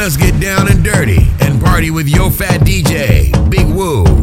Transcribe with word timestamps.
Let's 0.00 0.16
get 0.16 0.40
down 0.40 0.66
and 0.70 0.82
dirty 0.82 1.26
and 1.40 1.60
party 1.60 1.90
with 1.90 2.08
your 2.08 2.30
fat 2.30 2.62
DJ, 2.62 3.30
Big 3.50 3.66
Woo. 3.66 4.19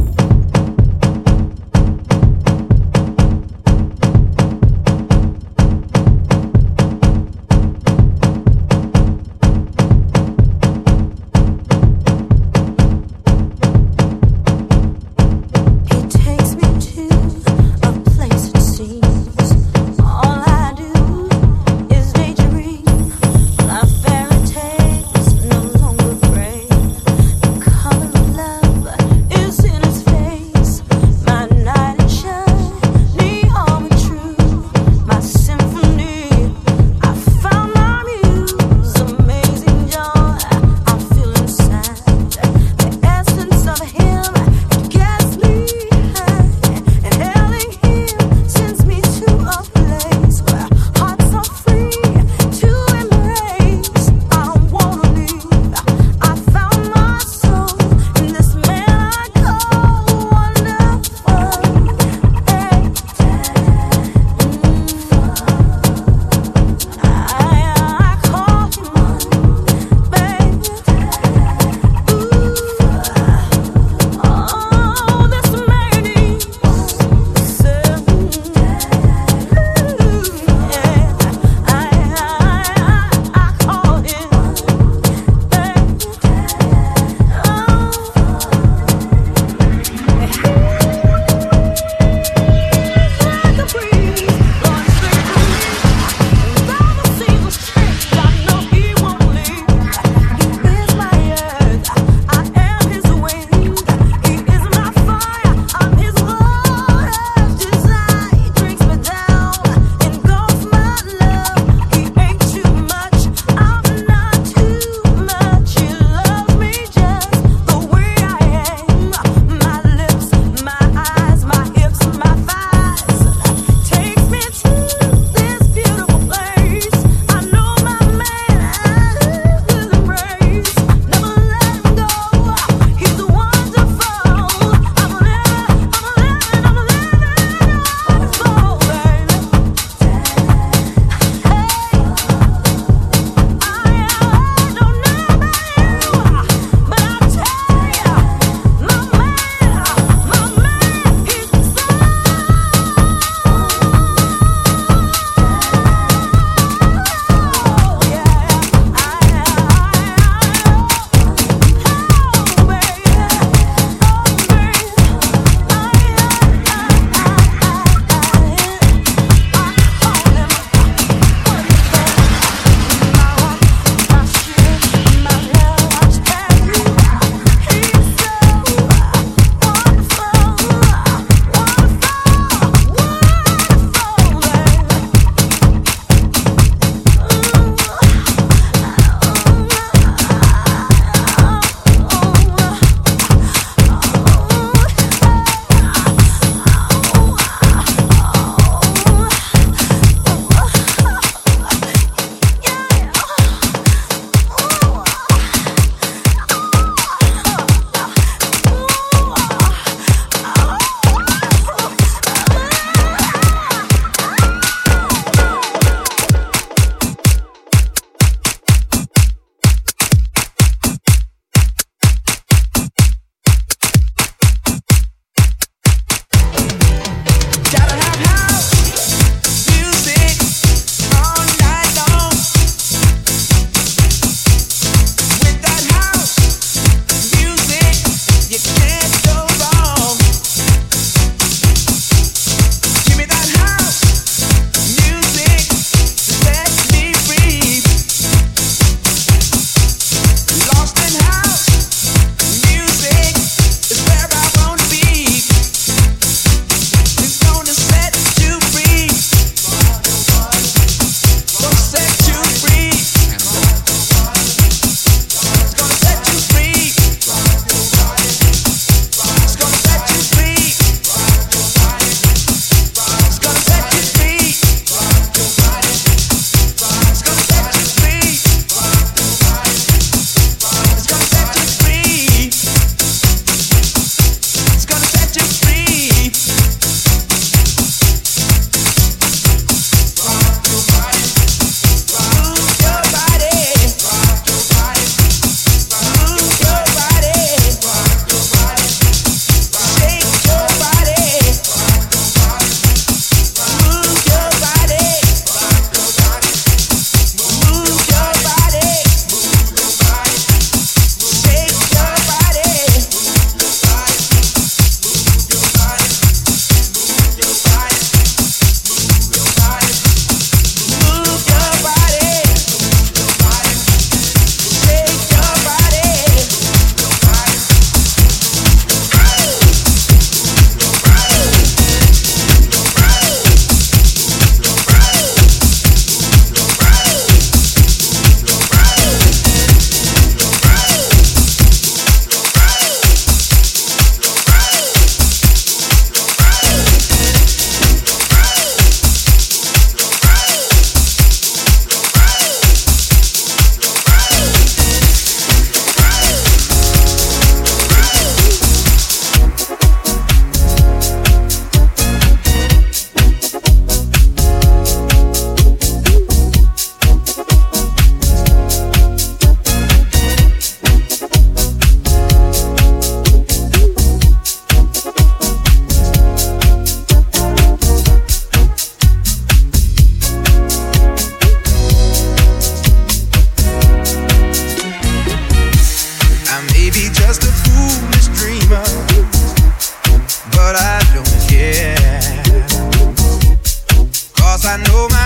I 394.78 394.84
know 394.84 395.08
my 395.10 395.17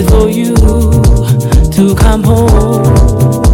for 0.00 0.30
you 0.30 0.54
to 1.70 1.94
come 1.94 2.22
home. 2.22 3.51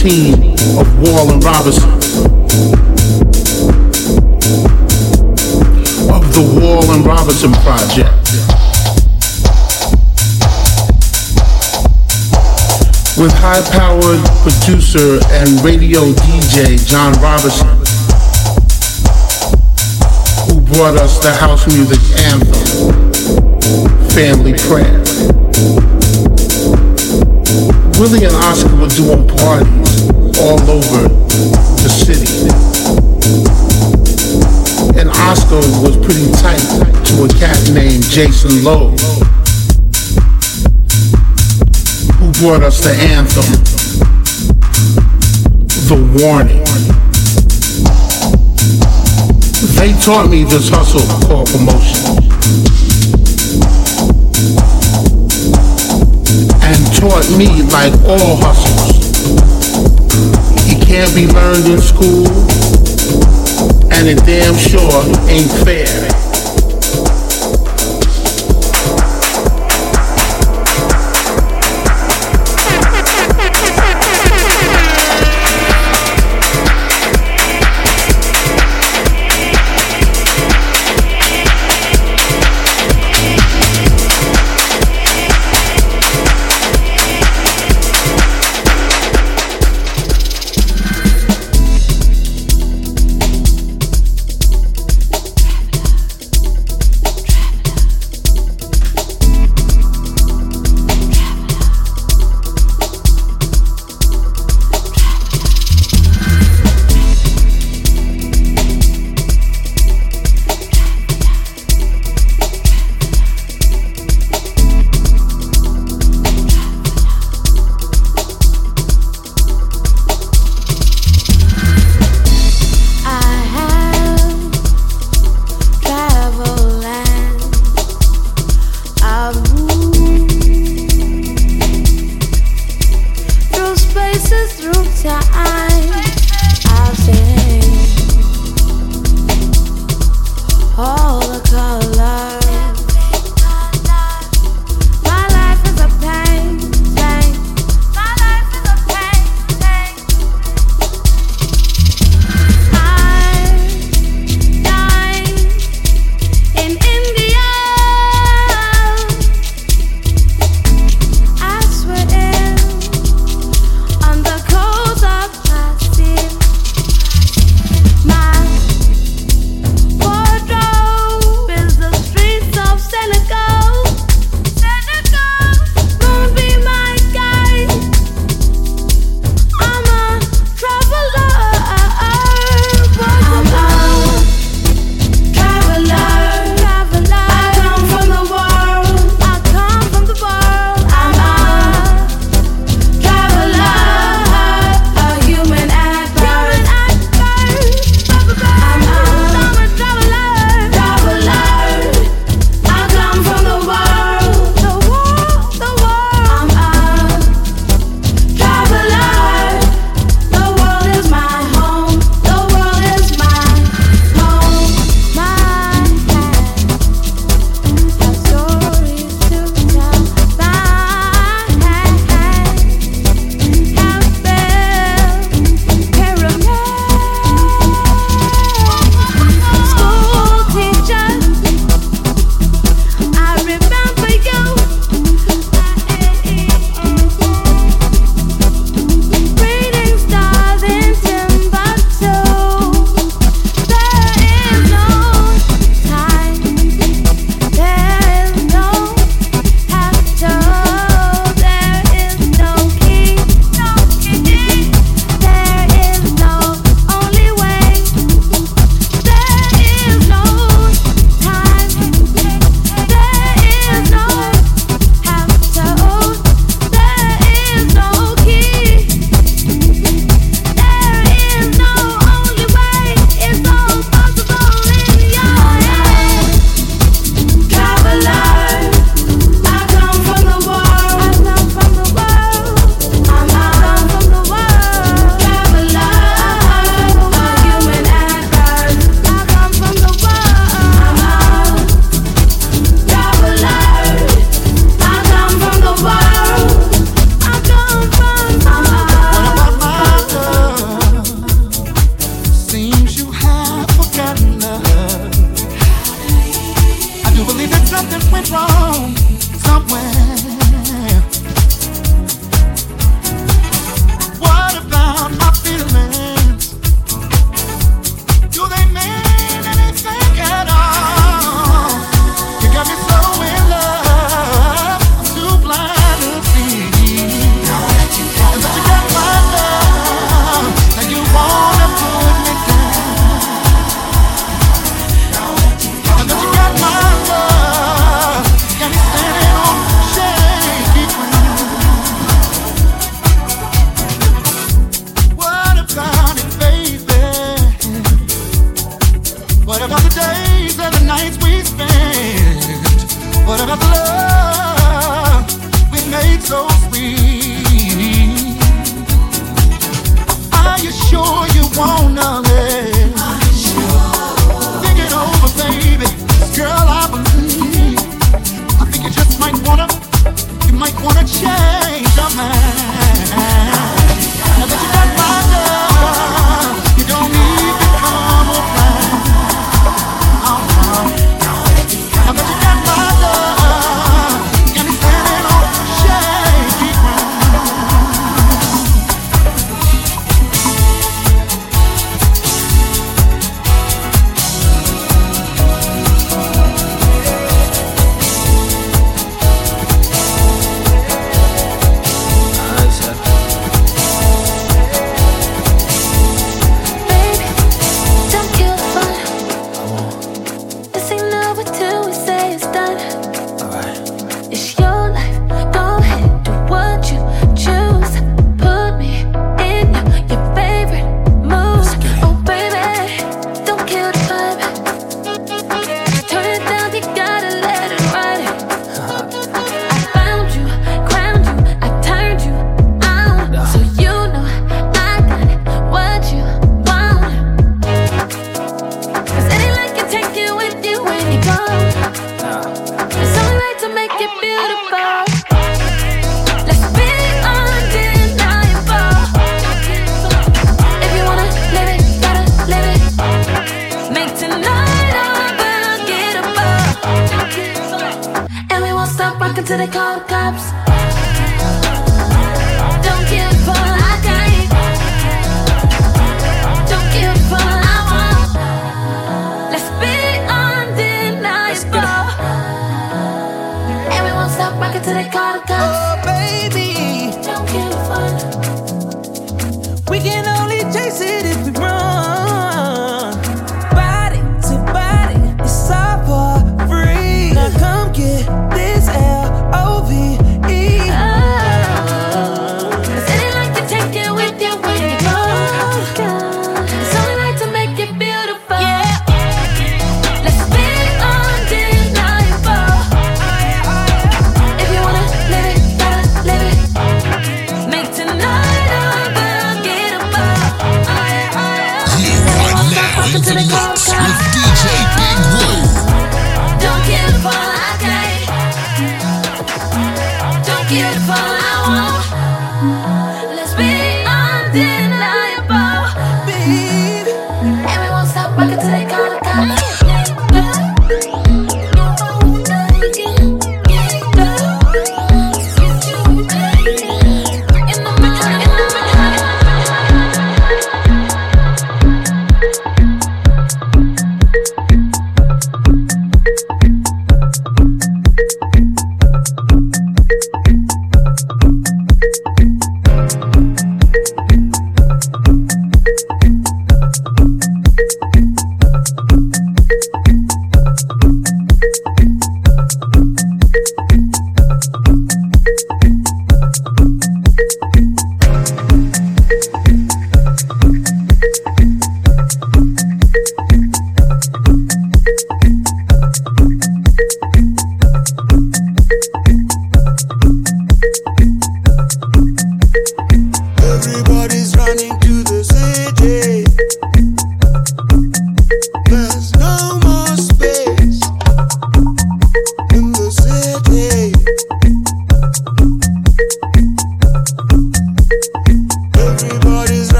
Team 0.00 0.32
of 0.78 0.98
Wall 0.98 1.30
and 1.30 1.44
Robinson. 1.44 1.90
Of 6.08 6.24
the 6.32 6.58
Wall 6.58 6.90
and 6.90 7.04
Robinson 7.04 7.52
Project. 7.60 8.08
With 13.20 13.32
high-powered 13.34 14.24
producer 14.40 15.20
and 15.32 15.60
radio 15.62 16.12
DJ 16.12 16.82
John 16.88 17.12
Robinson, 17.20 17.68
who 20.48 20.62
brought 20.72 20.96
us 20.96 21.18
the 21.18 21.34
house 21.34 21.66
music 21.66 22.00
anthem, 22.24 23.12
Family 24.08 24.54
Prayer. 24.54 25.89
Willie 28.00 28.24
and 28.24 28.34
Oscar 28.34 28.74
were 28.76 28.88
doing 28.88 29.28
parties 29.28 30.08
all 30.40 30.58
over 30.70 31.08
the 31.84 31.90
city. 31.90 32.48
And 34.98 35.10
Oscar 35.10 35.60
was 35.84 35.98
pretty 35.98 36.32
tight 36.40 36.64
to 37.08 37.24
a 37.24 37.28
cat 37.38 37.60
named 37.74 38.04
Jason 38.04 38.64
Lowe, 38.64 38.92
who 42.16 42.32
brought 42.40 42.62
us 42.62 42.82
the 42.82 42.96
anthem, 42.98 43.44
The 45.90 46.00
Warning. 46.22 46.64
They 49.76 49.92
taught 50.00 50.30
me 50.30 50.44
this 50.44 50.70
hustle 50.70 51.04
called 51.28 51.50
promotion. 51.50 52.79
And 56.70 56.86
taught 56.94 57.28
me 57.36 57.62
like 57.62 57.92
all 58.06 58.36
hustles. 58.36 58.94
It 60.70 60.86
can't 60.86 61.12
be 61.16 61.26
learned 61.26 61.66
in 61.66 61.80
school, 61.80 62.28
and 63.90 64.06
it 64.06 64.24
damn 64.24 64.54
sure 64.54 65.02
ain't 65.28 65.50
fair. 65.66 66.29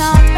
not 0.00 0.29